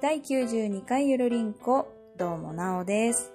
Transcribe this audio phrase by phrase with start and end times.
[0.00, 3.32] 第92回ゆるりんこ、どうもなおです。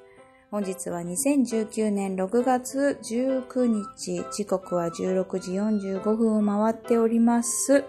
[0.50, 7.84] 本日は2019年6月19日、時刻は16時45分を回っております。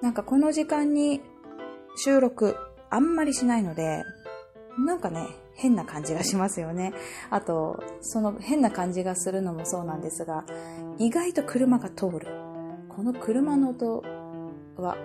[0.00, 1.22] なんかこの時間に
[1.96, 2.54] 収録
[2.88, 4.04] あんまりしないので、
[4.78, 6.94] なんかね、変な感じがしますよね。
[7.30, 10.44] あと、その変な感じがするのもそうなんですが、
[10.98, 12.28] 意外と車が通る。
[12.88, 14.04] この車の音
[14.76, 14.96] は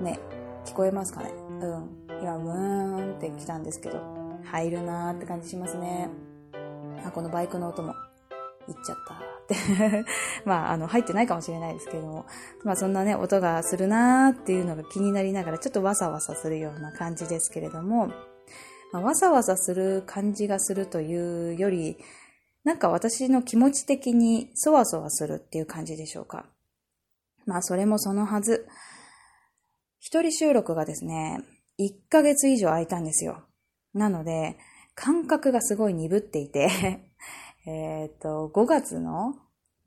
[0.00, 0.18] ね、
[0.64, 1.30] 聞こえますかね？
[1.60, 2.01] うん。
[2.22, 4.00] 今、ブーンって来たんですけど、
[4.44, 6.08] 入るなーって感じしますね。
[7.04, 7.94] あ、このバイクの音も、
[8.68, 10.04] 行っちゃったって。
[10.46, 12.26] まあ、あの、入ってないかもしれないですけれども、
[12.62, 18.06] まあ、そんなね、音がするなーっていうのが気になりながら、ちょっとわさわさするような感じですけれども、
[18.92, 21.98] まあ、わさわさする感じがするというより、
[22.62, 26.46] なんか私の気持ち的にそわそわするっていう感じでしょうか。
[27.46, 28.68] まあ、それもそのはず。
[30.04, 31.38] 一人収録がですね、
[31.86, 33.42] 1ヶ月以上空いたんですよ。
[33.94, 34.58] なので、
[34.94, 36.68] 感覚がすごい鈍っていて、
[37.66, 39.34] えっと、5月の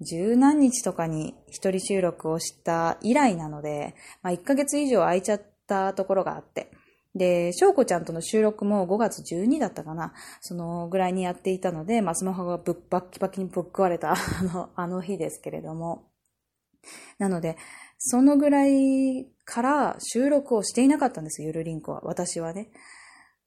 [0.01, 6.71] 十何日とかに一人収録をした以来なので、まあ1ヶ月以上空いちゃったところがあって、
[7.15, 16.09] で、翔子ちゃんとの収録も5月12だったかな、そのぐらいにやっていたので、まあスマホがぶっバッキバキにぶっ壊れたあの、あの日ですけれども、
[17.17, 17.57] なので、
[17.97, 22.01] そのぐらいから収録をしていなかったんですよ、ゆるりんこは。
[22.03, 22.69] 私はね。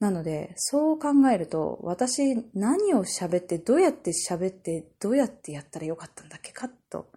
[0.00, 7.10] なので、そう考えると、私何を喋って、どうやって喋って、どうやってやったらよかったんだっけかと。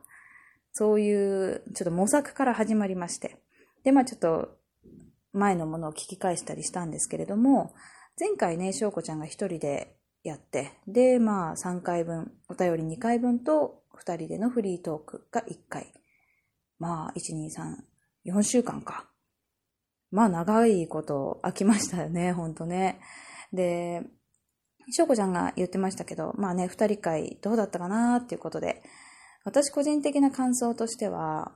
[0.74, 3.38] そういう、ちょっと模索から始まりまして。
[3.84, 4.58] で、まあちょっと、
[5.34, 7.74] 前のものを聞き返したりしたんですけれども、
[8.20, 15.94] 前回ね、しょうこちゃんが一人でやって、で、まあ3回分、お便り2回分と、2人でのフリートークが1回。
[16.82, 17.52] まあ、1、2、
[18.26, 19.06] 3、4週間か。
[20.10, 23.00] まあ、長いこと飽きましたよね、ほんとね。
[23.54, 24.02] で、
[24.90, 28.82] しょうこちゃんが言ってましたけど、まあね、二人会どうだったかなっていうことで、
[29.46, 31.52] 私個人的な感想としては、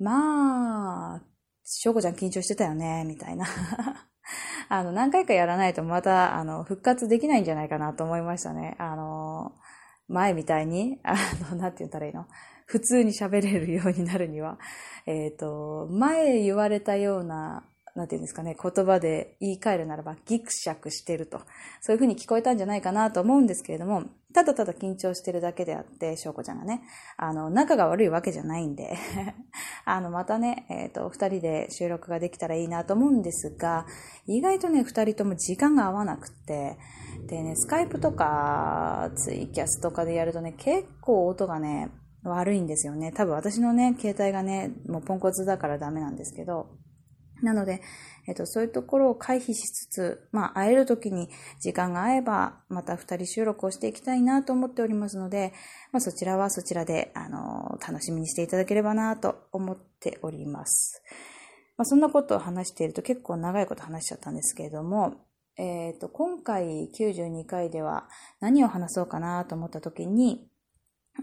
[0.00, 1.22] まあ、
[1.62, 3.46] しょうこちゃん緊張してたよね、みたいな。
[4.68, 8.74] あの、何回かやらないとまた、あの、復活できないんじゃないかなと思いましたね。
[8.80, 9.52] あの、
[10.08, 11.14] 前みたいに、あ
[11.52, 12.26] の、なんて言ったらいいの？
[12.66, 14.58] 普通に喋れるようになるには、
[15.06, 21.40] えっ、と、前言われたような、なんていうんですかね、言葉で言い換えるならば、ギクシャクしてると。
[21.80, 24.02] そういう風に聞こえたんじゃないかなと思うんですけれども、
[24.34, 26.82] ただただ緊張してるだけであって、翔子ちゃんがね、
[27.16, 28.98] あの、仲が悪いわけじゃないんで、
[29.86, 33.86] あの、またね、えっ、と、二人で収録ができたらいいなと思うんですが、
[34.26, 36.76] 意外とね、二人とも時間が合わなくて、
[37.28, 41.88] でね、スカイプとか、ツイキャスとかでやるとね、結構音がね、
[42.28, 43.12] 悪いんですよね。
[43.12, 46.68] 多分私のね、携帯がね、もうポンコツだからダメなんですけど、
[47.42, 47.82] なので、
[48.26, 51.28] えっと、そういうところを回避しつつ、まあ、会える時に
[51.60, 55.52] 時間が合えば、また二人収録をしていきたいなと思っておりますので、
[55.92, 61.02] まあ、そちらはそちらで、あの、楽しみにしていただければなと思っております。
[61.76, 65.14] まあ、そんなことを話していると結構長いこと話しちゃったんですけれども、
[65.58, 68.08] えっと、今回92回では
[68.40, 70.48] 何を話そうかなと思った時に、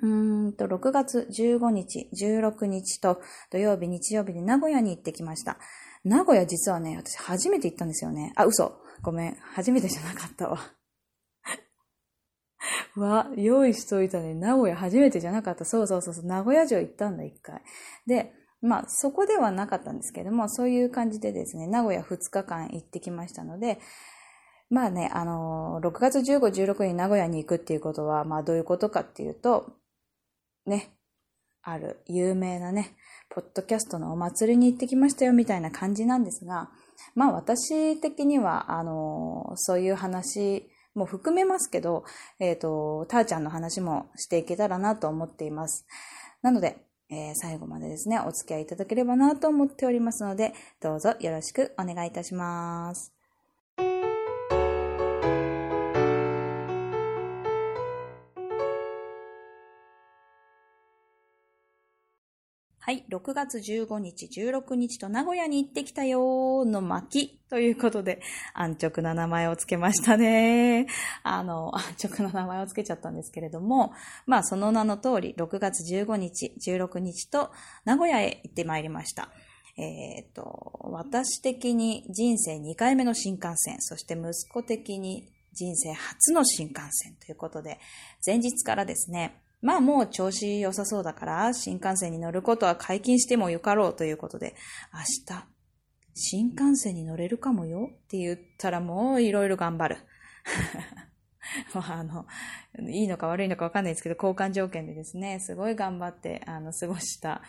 [0.02, 0.08] う
[0.48, 3.22] んと、6月15日、16日と
[3.52, 5.58] 土曜日、日曜日で名古屋に行ってきました。
[6.04, 8.34] 名古屋実はね、私初めて行ったんですよね。
[8.36, 8.82] あ、嘘。
[9.02, 9.36] ごめん。
[9.54, 10.60] 初めてじゃなかったわ。
[12.96, 14.34] わ、用意しといたね。
[14.34, 15.66] 名古屋初めてじゃなかった。
[15.66, 16.26] そうそうそうそう。
[16.26, 17.62] 名古屋城行ったんだ、一回。
[18.08, 23.80] で、まあ、そこではなかったんですけども、そういう感じでですね、名古屋2日間行ってきましたので、
[24.70, 29.74] まあね、あのー、6月15、16に名古屋に行くっていうことは、まあどういうことかっていうと、
[30.66, 30.94] ね、
[31.62, 32.96] ある有名なね、
[33.30, 36.70] ポッドキャストのお祭りに行ってきましたよみたいな感じなんですが、
[37.16, 42.04] まあ私的には、あの、そういう話も含めますけど、
[42.40, 45.86] えっ、と、たーちゃんの話もしていけたらなと思っています。
[46.42, 46.78] なので、
[47.10, 53.23] えー最後までですね、お付き合いいただければなと思っておりますので、どうぞよろしくお願いいたします。
[62.86, 68.20] はい、6月15日、16日と名古屋に行ってきたよーの巻ということで、
[68.54, 70.88] 安直な名前をつけましたね。
[71.24, 73.94] あの、 安直な名前をつけちゃったんですけれども、
[74.26, 77.52] まあその名の通り、6月15日、16日と
[77.86, 79.30] 名古屋へ行ってまいりました。
[79.78, 87.80] えっ、と、私的に人生2回目の新幹線、そして息子的に人生初の新幹線ということで、
[88.26, 94.56] 前日からですね、まあもう調子良さそうだから、新幹線に乗ることは解禁してもよかろうということで、
[94.94, 95.00] 明
[95.36, 95.46] 日、
[96.14, 99.98] 新幹線に乗れるかもよって言ったらもういろいろ頑張る。
[101.74, 102.26] まあ、あの、
[102.90, 107.42] いいのか悪いのかわかんないですけど、交換条件でですね、すごい頑張って、あの、過ごした、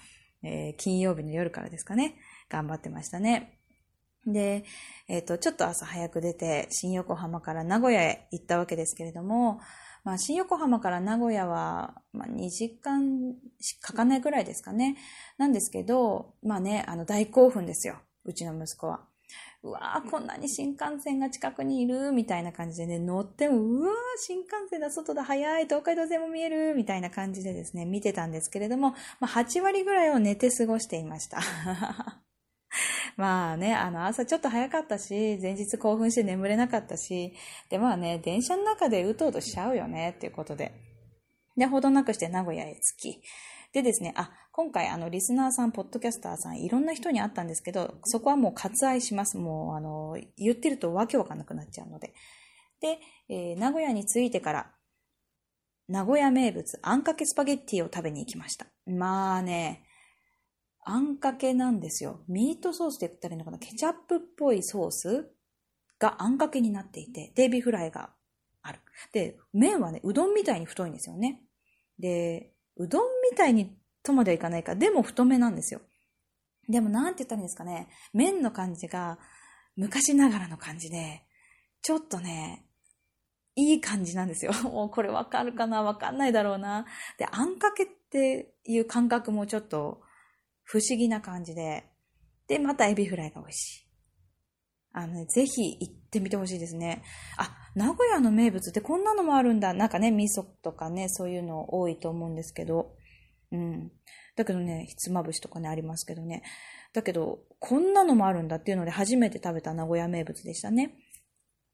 [0.44, 2.14] えー、金曜日の夜からですかね、
[2.48, 3.58] 頑張ってましたね。
[4.24, 4.64] で、
[5.08, 9.60] えっ、ー、と、ちょっと朝早く出て、新横浜から名古屋へ行ったわけですけれども、
[10.04, 13.34] まあ、新横浜から名古屋は、まあ、2時間
[13.80, 14.96] かかないぐらいですかね。
[15.38, 17.96] なんですけど、まあね、あの、大興奮ですよ。
[18.24, 19.00] うちの息子は。
[19.62, 28.90] うわー、こんなに新幹線が近くにいる、みたいな感じでね、乗っても、うわー、新幹線だ、外だ、早い、東海道線も見える、みたいな感じでですね、見てたんですけれども、
[29.20, 31.40] まあ、8割ぐらいを寝て過ごしていました。
[33.18, 37.32] まあね、あの、朝ちょっと早かったし、前日興奮して眠れなかったし、
[37.68, 40.72] で、まあね、電車の中でうとうとしちゃうよね、っていうことで。
[41.56, 43.22] で、ほどなくして名古屋へ着き、
[43.72, 49.36] でですね、あ、今回あの、リスナーさん、ポッドキャスターさん、いろんな人に会ったんですけど、そこはもう割愛します。
[49.36, 52.14] もう、あの、言ってるとわけわかんなくなっちゃうので。
[52.80, 54.70] で、えー、名古屋に着いてから、
[55.88, 58.66] 名古屋名物、あんかけスパゲッティを食べに行きました。
[58.86, 59.84] まあね、
[60.84, 62.20] あんかけなんですよ。
[62.28, 63.58] ミートソースって言ったらいいのかな？
[63.58, 65.30] ケチャップっぽいソース
[65.98, 68.10] があんかけになっていて、デビフライが
[68.62, 68.80] ある。
[69.12, 71.42] で、麺はね、うどんみたいに太いんですよね。
[71.98, 74.74] で、うどんみたいにとまではいかないか。
[74.74, 75.80] でも太めなんですよ。
[76.68, 77.88] でもなんて言ったらいいんですかね？
[78.12, 79.18] 麺の感じが
[79.76, 81.22] 昔ながらの感じで、
[81.82, 82.66] ちょっとね、
[83.56, 84.52] いい感じなんですよ。
[84.64, 85.82] もうこれわかるかな？
[85.82, 86.86] わかんないだろうな。
[87.18, 90.02] で、あんかけっていう感覚もちょっと
[90.64, 91.84] 不思議な感じで、
[92.48, 93.84] で、またエビフライが美味しい。
[94.92, 97.02] あのね、ぜひ行ってみてほしいですね。
[97.36, 99.74] あ、名古屋の名物ってこんなのもあるんだ。
[99.74, 102.94] なんかね、味噌とかね、そういうの多いと思うんですけど。
[103.50, 103.90] うん。
[104.36, 106.42] だけどね、ひつまぶしとかね、ありますけどね。
[106.92, 110.94] だけど、こんなのもあるんだっていうので初めて食べた名古屋名物でしたね。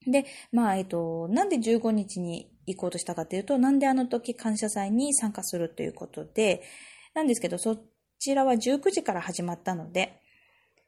[0.06, 6.62] で、まあ、えっと、なんで15日に行こうとしたかっていうと、なんであの時感謝祭に参加するということで、
[7.12, 7.76] なんですけど、そ
[8.20, 10.20] ちらは19時から始まったので、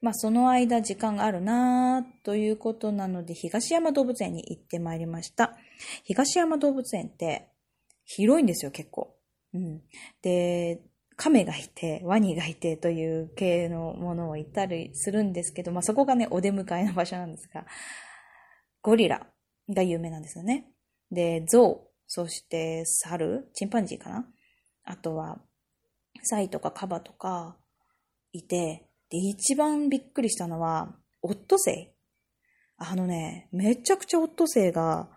[0.03, 5.57] まあ、その間時間があるなということなので、東山動物園に行ってまいりました。
[6.05, 7.49] 東山動物園って
[8.05, 9.17] 広いんですよ、結構。
[9.55, 9.81] うん。
[10.21, 10.83] で、
[11.17, 17.65] 亀がいて、ワニがいてという系のものを言ったりするんですけど、まあ、そこがね、お出迎えの場所なんですが、
[18.83, 19.27] ゴリラ
[19.71, 20.67] が有名なんですよね。
[21.11, 24.27] で、ゾウ、そして猿、チンパンジーかな
[24.85, 25.41] あとは、
[26.23, 27.57] サイとかカバとか
[28.33, 31.89] いて、で、一番びっくりしたのは、オットセイ。
[32.79, 35.11] あのね、めちゃくちゃオットセイが、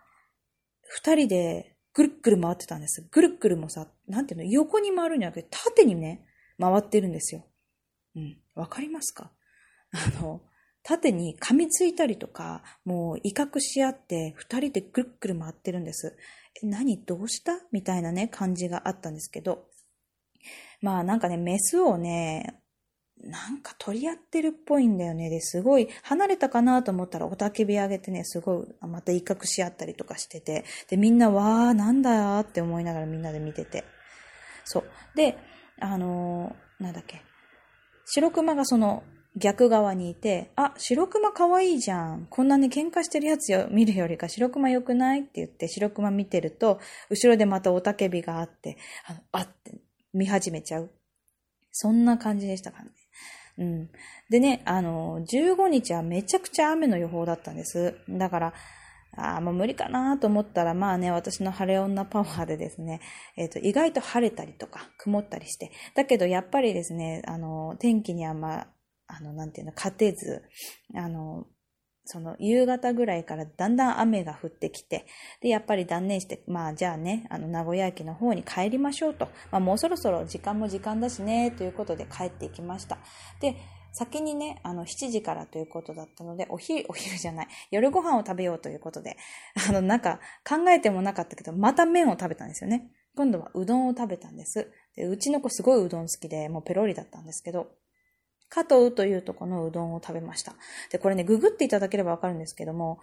[0.83, 3.07] 二人でぐるっぐる回ってたんです。
[3.09, 6.25] ぐるっぐるもさ、なんていうの、横に回るんじゃなくて、縦にね、
[6.59, 7.45] 回ってるんですよ。
[8.15, 8.37] うん。
[8.53, 9.31] わかりますか？
[9.91, 10.41] あの、
[10.83, 16.15] 縦に噛みついたりとか、もう威嚇し合って、二人でぐるっぐる回ってるんです。
[16.61, 17.53] え、何どうした？
[17.71, 19.67] みたいなね、感じがあったんですけど。
[20.81, 22.59] まあなんかね、メスをね、
[23.23, 25.29] なんか取り合ってるっぽいんだよね。
[25.29, 33.83] で、すごい、離れたかなと思ったら、おたけび上げてね、すごい、また威嚇し合ったりとかしてて、で、みんな、わー、なんだよって思いながらみんなで見てて。
[34.63, 34.83] そう。
[35.15, 35.37] で、
[35.79, 37.21] あのー、なんだっけ。
[38.05, 39.03] 白熊がその、
[39.37, 42.27] 逆側にいて、あ、白熊かわいいじゃん。
[42.29, 46.79] こんなに喧嘩してるやつよ、見るよりか白熊良くないって言って白熊見てると、
[47.09, 48.77] 後ろでまたおたけびがあって、
[49.07, 49.73] あ、あって
[50.15, 50.91] 見始めちゃう。
[51.71, 52.91] そんな感じでしたからね。
[53.57, 53.89] うん。
[54.29, 57.95] でね、あの、15日はめちゃくちゃ雨の予報だったんです。
[58.09, 58.53] だから、
[59.17, 62.99] ああ、もう無理かなと思ったら、まあね、私の晴れ女パワーでですね、
[63.37, 68.67] えっ、ー、と、意外と晴れたりとか、曇ったりして、だけどやっぱりですね、あの、天気にはまあ、
[69.07, 70.43] あの、なんていうの、勝てず、
[70.95, 71.45] あの、
[72.05, 75.05] その夕方ぐらいからだんだん雨が降ってきて、
[75.41, 79.27] で、やっぱり断念して、まあじゃあね、あの名古屋駅の方に帰りましょうと。
[79.51, 82.99] まあもうそろそろ時間も時間だしね、ということで帰っていきました。
[83.41, 83.55] で、
[83.91, 89.15] 先にね、あの、7時からということだったので、お昼、お昼じゃない、夜ご飯を食べようということで、
[89.69, 92.91] あの、なんか、考えてもなかったけど、また麺を食べたんですよね。
[93.15, 94.69] 今度はうどんを食べたんです。
[94.97, 97.69] で、うちの子すごいうどん好きで、もうペロリだったんですけど、
[98.49, 100.55] 加藤というとこのうどんを食べました。
[100.91, 102.99] で、これね、ググっていただければわかるんですけども、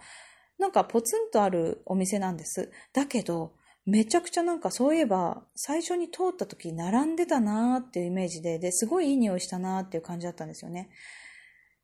[0.57, 2.71] なんかポツンとあるお店なんです。
[2.93, 3.53] だけど、
[3.85, 10.89] めちゃくちゃなんかそういえば、最初に通った時並んでたなーっていうイメージで、で、すごいいい匂いしたなーっていう感じだったんですよね。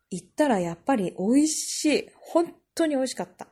[0.09, 2.09] 行ったらやっぱり美味しい。
[2.21, 3.47] 本当に美味しかった。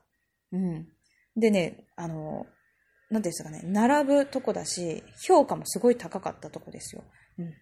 [0.53, 0.87] うん。
[1.35, 2.45] でね、あの、
[3.09, 7.03] なんていうんですかね、並ぶとこだし、評価もすごい高かったとこですよ。
[7.37, 7.53] うん。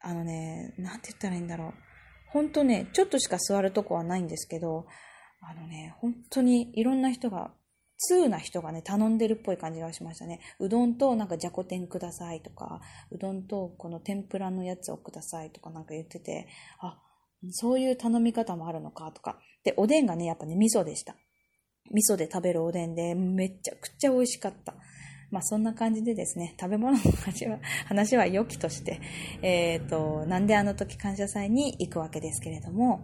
[0.00, 1.74] あのね、なんて言ったらいいんだろう。
[2.32, 4.86] ほんとね、ちょっとしか座るとこはないんですけど、
[5.40, 7.52] あのね、本当にいろんな人が、
[7.98, 10.40] 通な人がね、頼んでるっぽい感じがしましたね。
[10.58, 12.80] うどんとなんかじゃこ天くださいとか、
[13.10, 16.98] うどんとこの天ぷらのやつをくださいとかなんか言ってて、あ、
[17.50, 19.38] そういう頼み方もあるのかとか。
[19.64, 21.14] で、おでんがね、やっぱね、味噌でした。
[21.90, 24.74] 味噌で食べるおでんで、めちゃくちゃ美味しかった。
[25.30, 29.00] まあそんな感じでですね、食べ物の話は、 話は良きとして、
[29.42, 33.00] えっ、ー、と、なんであの時感謝祭に行くわけですけれども、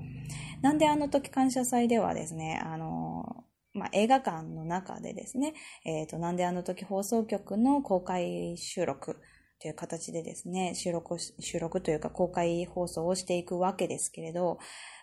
[0.63, 5.55] なんであの時感謝祭ではですね、あの、まあ、映画館の中でですね、
[5.85, 9.21] えっ、ー、と、なんであの時放送局の公開収録
[9.61, 14.59] という形でですね、収録、収録というか公開放送をしていくわけですけれど、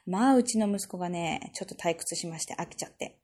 [0.06, 3.20] まあ、うちの息子がね、ちょっと退屈しまして飽きちゃって、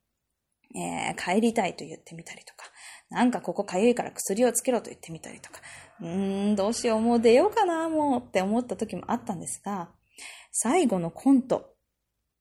[0.76, 2.66] えー、帰りたいと言ってみたりとか、
[3.10, 5.62] なんかここかゆいから薬をつけろと言ってみたりとか、
[6.02, 9.90] うーん、どうしよう、もう出ようかな、もうって思った時もあったんですが、
[10.52, 11.74] 最後のコント、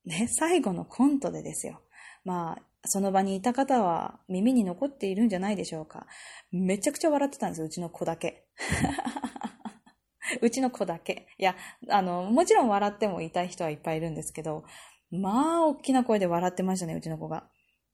[0.05, 1.81] ね、最後のコントでですよ。
[2.25, 6.07] まあ、その場にいた方は耳に残っているんじゃないでしょうか。
[6.51, 8.47] めちゃくちゃ笑ってたんですようちの子だけ。
[10.43, 11.27] うちの子だけ。
[11.39, 11.57] いや、
[11.89, 14.65] あの、もちろん笑ってもいたい人はいっぱいいるんですけど、
[15.11, 17.49] まあ、大きな声で笑ってましたね、うちの子が。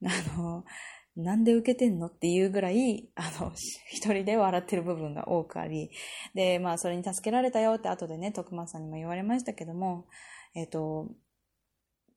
[0.05, 0.65] あの、
[1.17, 2.09] なんで受けてんの？
[2.09, 3.53] っていうぐらい、あの、
[3.89, 5.91] 一人で笑ってる部分が多くあり、
[6.35, 10.07] で、まあ、それに助けられたよって後でね、徳松さんにも言われましたけども、
[10.55, 11.09] えっ、ー、と、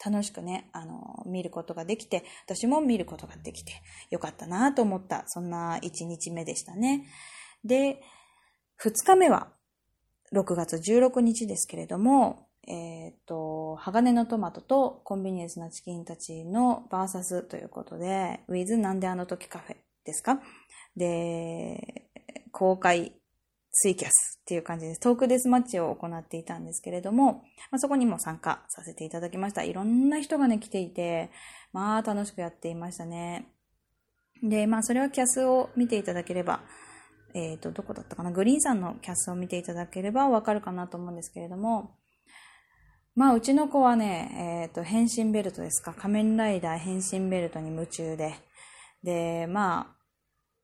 [0.04, 3.72] 楽しくね、あの、見ることができて、私も見ることができて、
[4.10, 7.06] よかったなと思った、そんな一日目でしたね。
[7.64, 8.02] で、
[8.76, 9.52] 二日目は、
[10.34, 20.42] 6月16日ですけれども、えっ、と、鋼のトマトとコンビニエンスなチキンたちのバーサスということで、ウィズなんであの時カフェですか？
[20.96, 22.10] で、
[22.52, 23.14] 公開
[23.72, 25.00] ツイキャスっていう感じです。
[25.00, 29.64] トークデスマッチを行っていたんですけれども、まあ、そこにも参加させていただきました。
[29.64, 31.32] いろんな人がね、来ていて、
[31.72, 33.48] まあ楽しくやっていましたね。
[34.44, 36.62] で、まあそれはキャスを見ていただければ、
[37.34, 38.32] えっ、ー、と、どこだったかな？
[38.32, 41.96] グリーンさんのキャスを見ていただければわかるかなと思うんですけれども、
[43.18, 45.92] まあ、うちの子はね、えっ、ー、と、変身ベルトですか。
[45.92, 48.36] 仮面ライダー変身ベルトに夢中で。
[49.02, 49.96] で、ま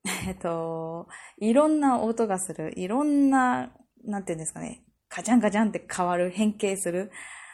[0.06, 1.08] あ、 えっ、ー、と、
[1.40, 3.72] いろんな音がする、いろんな、
[4.06, 7.12] なんていうんですかね、カチャンカチャンって変わる、変形する。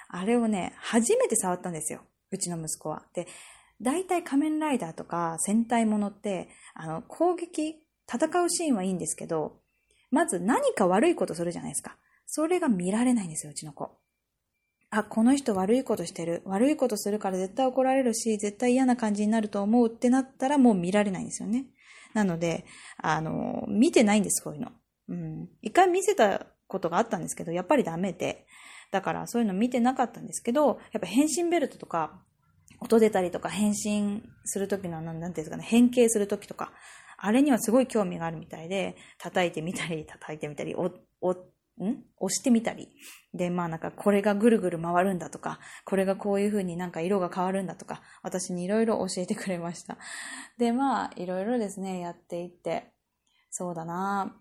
[0.10, 2.01] あれをね、初めて触ったんですよ。
[2.32, 3.06] うちの息子は。
[3.13, 3.25] で、
[3.79, 9.62] 大体仮面ライダーとか戦隊ものって、あの、攻撃、戦うシーンはいいんですけど、
[10.12, 11.96] まず何か悪いことするじゃないですか。
[12.25, 13.98] それが見られないんですよ、うちの子。
[14.91, 16.41] あ、この人悪いことしてる。
[16.46, 21.65] 悪いことするから絶対怒られるし、絶対嫌な感じになると思うってなったらもう見られないんですよね。
[22.13, 22.65] なので、
[22.98, 24.72] あの、見てないんです、こういうの。
[25.10, 25.50] うん。
[25.62, 28.46] 一回見せたことがあったんですけど、やっぱりダメで。
[28.91, 32.24] だからそういうの見てなかったんですけど、やっぱ変身ベルトとか、
[32.79, 36.72] 音出たりとか変身するときの、なんていうんですかね、変形するときとか、
[37.17, 40.91] あれにはすごい興味があるみたいで、叩いてみたり、叩いてみたり、お、
[41.22, 41.36] お、
[41.86, 42.03] ん？
[42.19, 42.89] 押してみたり。
[43.33, 49.98] で、まあなんかこれがぐるぐる回るんだとか、これがこういう風になんか色が変わるんだとか、私にいろいろ教えてくれました。
[50.57, 52.91] で、まあいろいろですね、やっていって、
[53.50, 54.36] そうだな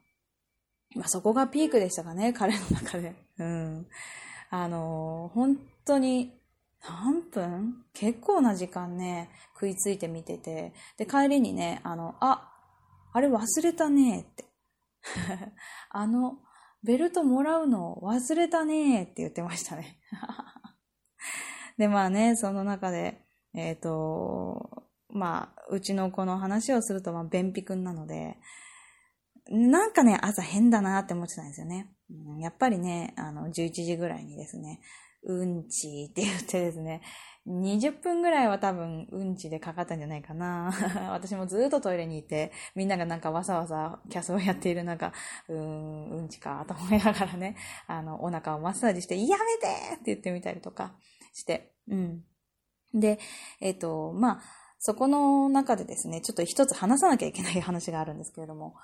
[0.95, 3.15] まあそこがピークでしたかね、彼の中で。
[3.39, 3.87] うん。
[4.51, 6.39] あの本当に
[6.87, 7.85] 何分？
[7.93, 10.73] 結構な時間ね、食いついて見てて。
[10.97, 12.53] で、帰りにね、あの、あ、
[13.13, 14.45] あれ忘れたねって。
[15.91, 16.39] あの、
[16.83, 19.99] ベルトもらうの忘れたねって言ってましたね。
[21.77, 28.37] で、まあね、その中で、えっ、ー、と、まあ、うちの子の話をすると、まあ、便秘くんなので、
[29.51, 31.91] なんかね、朝変だなって思ってたんですよね。
[32.11, 34.81] うん、やっぱりね、あの、11時ぐらいにですね、
[35.23, 37.03] うんちって言ってですね、
[37.49, 40.71] 20分ぐらいは多分うんちでかかったんじゃないかな。
[41.11, 45.13] 私もずっとトイレにいて、みんながなんかわさわさキャスをやっている中、
[45.49, 47.57] うーん、うんちかと思いながらね、
[47.89, 50.95] あの、お腹をマッサージして、やめてって言ってみたりとか
[51.33, 52.25] して、うん。
[52.93, 53.19] で、
[53.61, 54.43] えっ、ー、と、まあ、
[54.79, 58.77] そこの中でですね、ちょっと一つ話さなきゃいけない話があるんですけれども、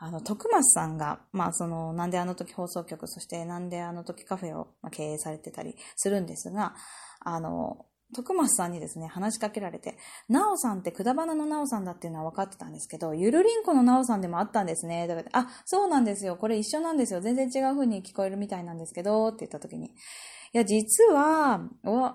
[0.00, 6.74] あの、徳松さんが、まあ、その、なんであの時放送局、そしてなんであの時カフェを経営されてたりするんですが、
[7.20, 9.98] あの、徳松さんにですね、話しかけられて、
[10.28, 15.06] なおさんってくだばなのなおさんだっていうのは分かってたんですけど、ゆるりんこのなおさんでもあったんですね。
[15.06, 16.36] だから、あ、そうなんですよ。
[16.36, 17.20] これ一緒なんですよ。
[17.20, 19.88] 全然違う風に聞こえるみたいなんですけど、って言った時に。
[19.88, 19.90] い
[20.52, 21.60] や、実は、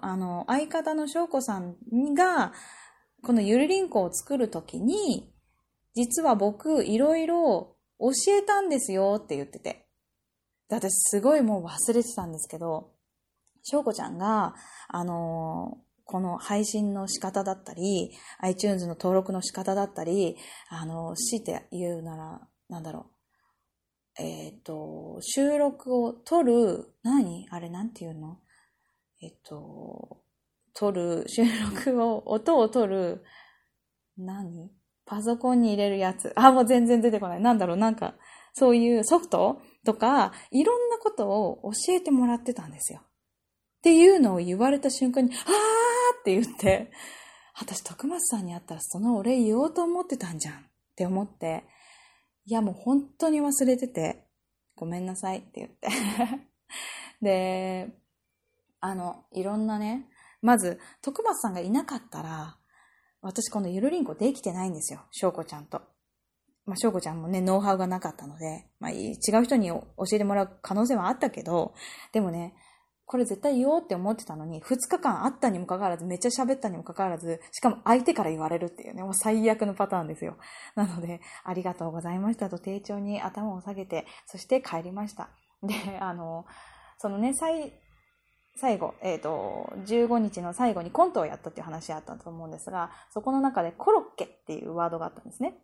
[0.02, 1.76] あの、相方の翔子さん
[2.16, 2.54] が、
[3.22, 5.32] このゆるりんこを作る時に、
[5.94, 9.88] 実は僕、いろいろ教えたんですよって言ってて。
[10.70, 12.93] で私すごいもう忘れてたんですけど、
[13.64, 14.54] 翔子ちゃんが、
[14.88, 20.36] あのーこの配信の仕方だったり、iTunes の登録の仕方だったり、
[20.70, 23.08] あの、強いて言うなら、なんだろ
[24.20, 24.22] う。
[24.22, 27.48] えっ、と、収録を撮る、何？
[27.50, 28.38] あれなんていうの？
[29.22, 30.22] えっ、と、
[30.74, 31.44] 撮る、収
[31.74, 33.24] 録を、音を撮る、
[34.18, 34.72] 何？
[35.06, 36.34] パソコンに入れるやつ。
[36.36, 37.42] あ、もう全然出てこない。
[37.42, 38.16] なんだろう、なんか、
[38.54, 43.02] そういうソフトとか、いろんなことを教えてもらってたんですよ。
[43.84, 46.90] っていうのを言われた瞬間に、あーって言って、
[47.60, 50.58] 私、徳松さんに会ったらそのお礼言おうと思ってたんじゃんっ
[50.96, 51.66] て思って、
[52.46, 54.24] いやもう本当に忘れてて、
[54.78, 55.90] ごめんなさいって言って
[57.22, 57.90] で、
[58.80, 60.08] あの、いろんなね、
[60.42, 62.58] まず、徳松さんがいなかったら、
[63.22, 65.02] 私このゆるりんこできてないんですよ。
[65.12, 65.82] 翔子ちゃんと。
[66.66, 71.74] まあ、翔子ちゃんもね、ノウハウがなかったので、まあ、違う人に教えてもらう可能性はあったけど、
[72.14, 72.56] でもね、
[73.06, 80.38] これ絶対言おうって思ってたのに、2日間あったにもかかわらず、めっちゃ喋ったにもかかわらず、しかも相手から言われるっていうね、もう最悪のパターンですよ。
[80.76, 85.30] なので、ありがとうございましたと丁重に頭を下げて、そして帰りました。
[85.62, 86.46] で、あの、
[86.98, 87.74] そのね、最、
[88.56, 95.58] 最後、えっ、ー、と、15日の最後にコントをやったっていう話あったと思うんですが、そこの中でコロッケっていうワードがあったんですね。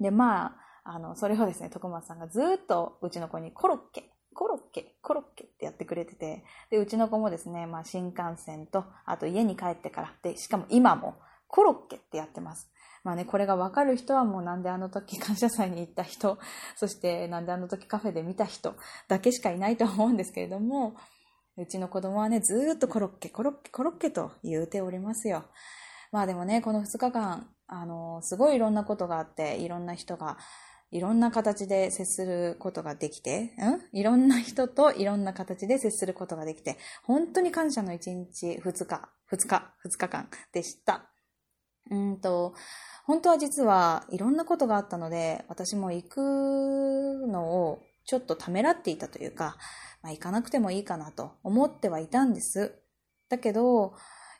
[0.00, 11.16] で、まあ、あの、それをですね、徳松さんがずっとうちの子にコロッケコロッケ、コロッケってやってくれてて、で、うちの子もですね、まあ新幹線と、あと家に帰ってから、で、しかも今も
[11.46, 12.70] コロッケってやってます。
[13.04, 16.38] まあね、これがわかる人はもうなんであの時 感謝祭に行った人、
[16.74, 18.76] そしてなんであの時カフェで見た人
[19.08, 20.96] だけしかいないと思うんですけれども、
[21.58, 25.44] うちの子供はね、ずっとコロッケ、コロッケ、コロッケと言うておりますよ。
[26.12, 30.38] まあでもね、この2日間、あの、すごいいろんなことがあって、いろんな人が、
[30.90, 33.98] いろんな形で接することができて、ん？
[33.98, 41.06] いろんな人といろんな形で接することができて、本当に感謝の1日、2日、2日、2日間でした。
[41.90, 42.54] うんと、
[43.04, 46.16] 本当は実はいろんなことがあったので、私も行く
[47.26, 49.56] のをちょっとためらっていたというか、
[50.02, 52.74] まあ、行かなくてもいいかなと思ってはいたんです。
[53.28, 53.94] だけど、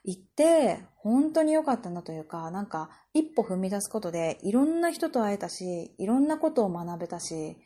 [0.05, 7.57] 行って本当に良かったなというか、なんか一歩踏み出すことでいろんな人と会えたし、いろんなことを学べたし、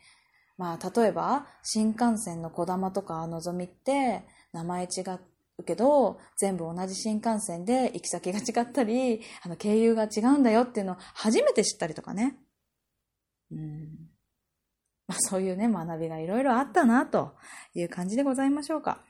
[0.57, 5.01] まあ例えば新幹線のこだまとかのぞみって名前違
[5.59, 12.37] うけど、全部同じ新幹線で行き先が違ったり、あの経由が違うんだよっていうのを初めて知ったりとかね。
[13.51, 14.09] うん。
[15.07, 17.35] まあそういうね、学びがいろいろあったなと
[17.73, 19.03] いう感じでございましょうか。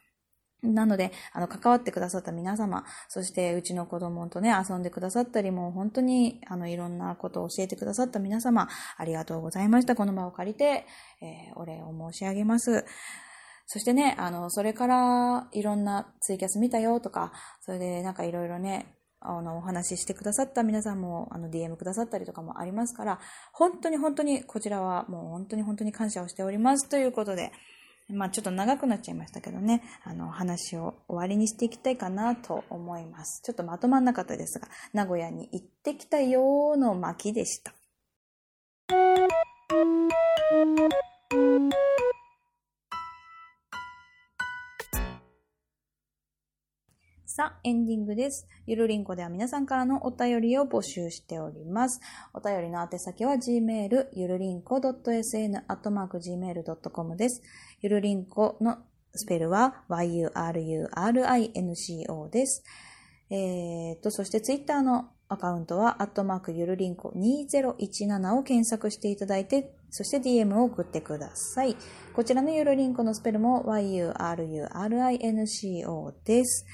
[0.73, 9.95] なので、あの、関わってくださった皆様、そしてうちの子供とね、遊んでくださったり、もう本当に、あの、いろんなことを教えてくださった皆様、ありがとうございました。
[9.95, 10.85] この場を借りて、
[11.21, 12.85] えー、お礼を申し上げます。
[13.67, 18.95] そしてね、あの、それから、いろんなツイキャス見たよとか、それでなんかいろいろね、
[19.27, 23.19] あの、お話ししてくださった皆さんも、あの、DM くださったりとかもありますから、
[23.51, 26.87] 本当に本当に、こちらはもう本当に本当に感謝をしております。
[26.87, 27.51] ということで、
[28.09, 33.41] まあちょっと長くなっちゃいましたけどね、あの話を終わりにしていきたいかなと思います。
[33.43, 37.73] ちょっとまとまんなかったですが、名古屋に行ってきたよーの巻でした。
[47.37, 48.47] さあ、エンディングです。
[48.65, 51.99] ゆるりんこでは皆さんからのお便りを募集しております。
[52.33, 57.41] お便りの宛先は gmail、ゆるりんこ .sn.gmail.com です。
[57.81, 58.77] ゆるりんこの
[59.13, 62.63] スペルは yurinco です。
[63.29, 71.75] えー、と、そしてツイッターのアカウントは、アットマークゆるりんこ2017を検索していただいて、そして DM を送ってください。
[72.13, 76.65] こちらのゆるりんこのスペルも yurinco です。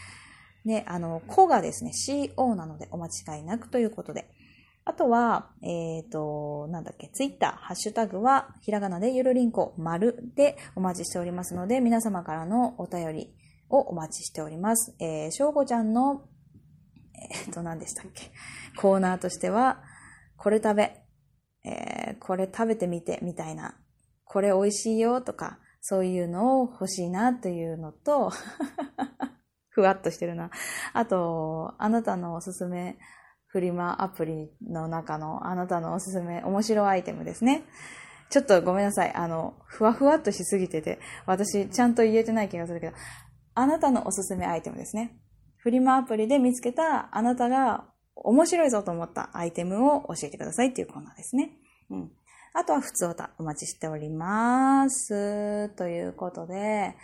[0.66, 4.30] ね、あの、子がですね、CO なのでお間違いなくということで。
[4.84, 13.34] あとは、えっ、ー、と、なんだっけ、ツイッター、ハッシュタグは、ひらがなでゆるりんこ、丸でお待ちしておりますので、皆様からのお便り
[13.70, 14.96] をお待ちしております。
[15.00, 16.24] えー、しょうごちゃんの、
[17.14, 18.32] えっ、ー、と、何でしたっけ、
[18.76, 19.84] コーナーとしては、
[20.36, 21.04] これ食べ、
[21.64, 23.76] えー、これ食べてみて、みたいな、
[24.26, 28.32] これ美味しいよとか、そういうのを欲しいなというのと、
[29.72, 30.52] ふわっとしてるな。
[30.94, 32.98] あと、あなたのおすすめ
[33.48, 37.66] フリマアプリの中のあなたのおすすめ面白アイテムですね。
[38.30, 39.14] ちょっとごめんなさい。
[39.14, 42.94] あの、ふわふわっとしすぎてて、私ちゃんと言えてない気がするけど、
[43.54, 45.18] あなたのおすすめアイテムですね。
[45.58, 51.52] フリマアプリで見つけたあなたが面白いぞと思ったアイテムを教えてくださいっていうコーナーですね。
[51.90, 52.12] うん。
[52.54, 55.70] あとは普通歌お待ちしております。
[55.76, 56.96] ということで、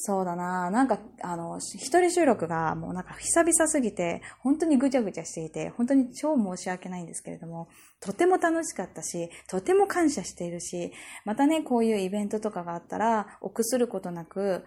[0.00, 10.92] そうだななんか、あの、一人収録がもうなんか久々すぎて、本当にぐちゃぐちゃしていて、本当に超申し訳ないんですけれども、とても楽しかったし、とても感謝しているし、
[11.24, 14.64] またね、こういうイベントとかがあったら、臆することなく、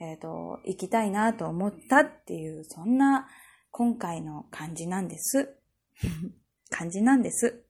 [0.00, 3.28] えっ、ー、と、行きたいなと思ったっていう、そんな
[3.70, 5.56] 今回の感じなんです。
[6.70, 7.64] 感じなんです。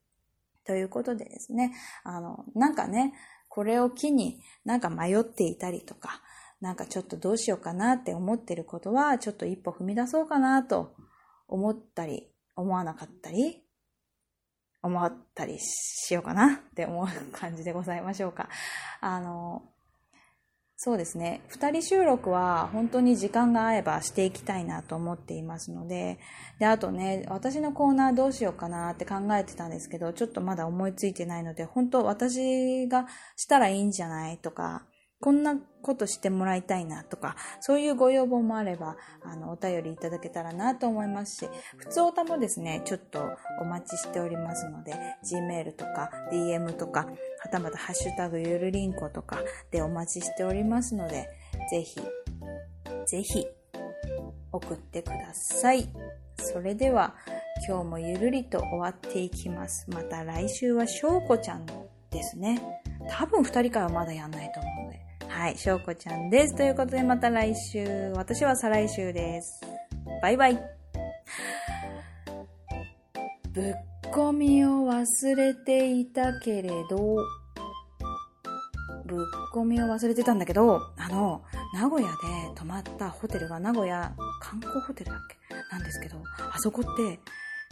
[0.64, 3.14] ということでですね、あの、なんかね、
[3.48, 6.22] これを機になんか迷っていたりとか、
[6.60, 10.94] なんかちょっとどうしようかなって思ってることは、ちょっと一歩踏み出そうかなと
[11.48, 13.62] 思ったり、思わなかったり、
[14.82, 18.48] 思ったりしようかなって思う 感じでございましょうか。
[19.00, 19.62] あの、
[20.76, 21.42] そうですね。
[21.48, 26.18] 二人収録は本当に時間が合えばしていきたいなと思っていますので、
[26.58, 34.86] で、あとね、私のコーナーどうしようかなって考えてたんですけど、ちょっとまだ思いついてないので、本当私がしたらいいんじゃないとか、
[35.20, 43.30] こんなことしてもらいたいなとか、そういうご要望もあれば、あの、お便りいただけたらなと思いますし、普通おたもですね、ちょっと
[43.60, 44.94] お待ちしておりますので、
[45.30, 47.06] Gmail とか DM とか、
[47.40, 49.38] はたまたハッシュタグゆるりんことか
[49.70, 51.28] でお待ちしておりますので、
[51.70, 52.00] ぜひ、
[53.06, 53.46] ぜひ、
[54.52, 55.86] 送ってください。
[56.38, 57.14] それでは、
[57.68, 59.86] 今日もゆるりと終わっていきます。
[59.90, 61.66] また来週はしょうこちゃん
[62.10, 62.80] ですね。
[63.10, 64.89] 多分二人からはまだやんないと思う。
[65.40, 66.54] はい、しょうこちゃんです。
[66.54, 69.62] ということでまた来週、私は再来週です。
[70.20, 70.60] バイバイ。
[73.50, 73.74] ぶっ
[74.12, 77.24] こみを忘れていたけれど、
[79.06, 79.18] ぶっ
[79.50, 81.40] こみを忘れてたんだけど、あの、
[81.72, 82.16] 名古屋で
[82.54, 85.54] 泊まったホテルが名古屋観光ホテルだっけ？
[85.72, 86.18] なんですけど、
[86.52, 87.18] あそこって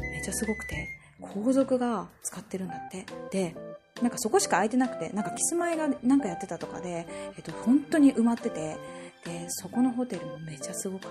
[0.00, 0.88] めっちゃすごくて、
[1.20, 3.04] 皇族が使ってるんだって。
[3.30, 3.54] で、
[4.02, 7.06] なんかそこしか空いてなくて、なんかキスマイがなんかやってたとかで、
[7.36, 8.76] えっと、本当に埋まってて、
[9.24, 11.10] で、そこのホテルもめちゃすごかっ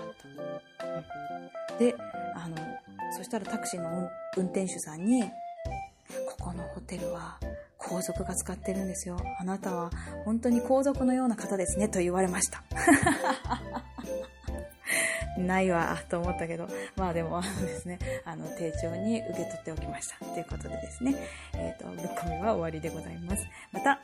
[1.68, 1.78] た。
[1.78, 1.94] で、
[2.34, 2.56] あの、
[3.16, 7.38] そしたらタクシーの運転手さんに、ここのホテルは
[7.76, 9.18] 皇族が使ってるんですよ。
[9.38, 9.90] あなたは
[10.24, 12.62] 本当に皇族のような方ですねと言われました。
[15.46, 20.24] ないわ、と思ったけど、まあでも、あのですね、あの、丁重に受け取っておきました。
[20.24, 21.14] ということでですね、
[21.54, 23.46] えっ、ー、と、ぶっ込みは終わりでございます。
[23.72, 24.00] また、